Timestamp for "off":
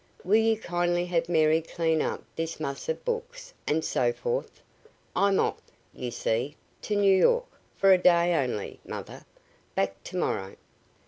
5.39-5.61